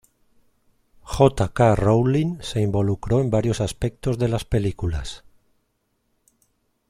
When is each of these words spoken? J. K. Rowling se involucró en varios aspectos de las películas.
J. 1.03 1.51
K. 1.53 1.75
Rowling 1.75 2.41
se 2.41 2.59
involucró 2.59 3.21
en 3.21 3.29
varios 3.29 3.61
aspectos 3.61 4.17
de 4.17 4.29
las 4.29 4.45
películas. 4.45 5.23